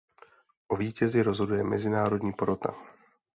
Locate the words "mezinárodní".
1.63-2.33